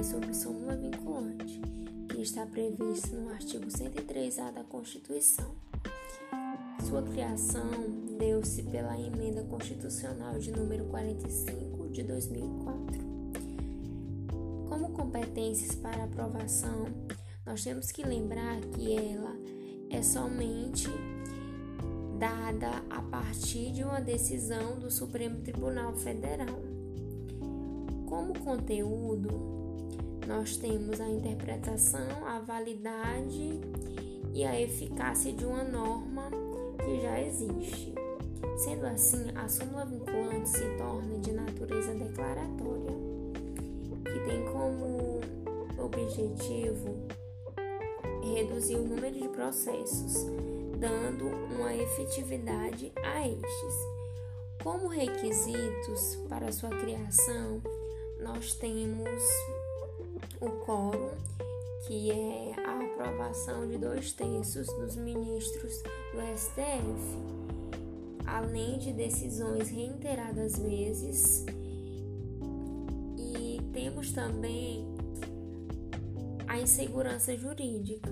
lei 0.00 0.04
sobre 0.04 0.34
súmula 0.34 0.76
vinculante, 0.76 1.60
que 2.08 2.22
está 2.22 2.46
previsto 2.46 3.16
no 3.16 3.30
artigo 3.30 3.66
103A 3.66 4.52
da 4.52 4.64
Constituição. 4.64 5.54
Sua 6.88 7.02
criação 7.02 7.70
deu-se 8.18 8.62
pela 8.64 8.98
emenda 8.98 9.42
constitucional 9.44 10.38
de 10.38 10.52
número 10.52 10.84
45 10.86 11.88
de 11.88 12.02
2004. 12.02 13.00
Como 14.68 14.92
competências 14.92 15.74
para 15.74 16.04
aprovação, 16.04 16.86
nós 17.44 17.62
temos 17.62 17.90
que 17.90 18.02
lembrar 18.02 18.60
que 18.60 18.92
ela 18.92 19.36
é 19.90 20.02
somente 20.02 20.88
dada 22.18 22.82
a 22.90 23.02
partir 23.02 23.72
de 23.72 23.82
uma 23.82 24.00
decisão 24.00 24.78
do 24.78 24.90
Supremo 24.90 25.40
Tribunal 25.42 25.94
Federal. 25.94 26.79
Como 28.10 28.36
conteúdo, 28.40 29.30
nós 30.26 30.56
temos 30.56 31.00
a 31.00 31.08
interpretação, 31.08 32.26
a 32.26 32.40
validade 32.40 33.60
e 34.34 34.44
a 34.44 34.60
eficácia 34.60 35.32
de 35.32 35.46
uma 35.46 35.62
norma 35.62 36.28
que 36.84 37.00
já 37.00 37.20
existe. 37.20 37.94
Sendo 38.56 38.84
assim, 38.86 39.26
a 39.36 39.48
súmula 39.48 39.84
vinculante 39.84 40.48
se 40.48 40.76
torna 40.76 41.18
de 41.20 41.30
natureza 41.30 41.94
declaratória, 41.94 42.96
que 44.04 44.28
tem 44.28 44.44
como 44.46 45.20
objetivo 45.78 47.06
reduzir 48.34 48.74
o 48.74 48.88
número 48.88 49.20
de 49.20 49.28
processos, 49.28 50.26
dando 50.80 51.28
uma 51.54 51.72
efetividade 51.76 52.92
a 53.04 53.28
estes. 53.28 54.00
Como 54.64 54.88
requisitos 54.88 56.16
para 56.28 56.50
sua 56.50 56.70
criação, 56.70 57.62
nós 58.22 58.54
temos 58.54 59.22
o 60.40 60.50
quórum, 60.64 61.10
que 61.86 62.10
é 62.10 62.52
a 62.64 62.84
aprovação 62.84 63.66
de 63.66 63.78
dois 63.78 64.12
terços 64.12 64.66
dos 64.66 64.96
ministros 64.96 65.82
do 66.12 66.38
STF, 66.38 67.80
além 68.26 68.78
de 68.78 68.92
decisões 68.92 69.70
reiteradas 69.70 70.58
vezes. 70.58 71.44
E 73.18 73.60
temos 73.72 74.12
também 74.12 74.86
a 76.46 76.60
insegurança 76.60 77.36
jurídica, 77.36 78.10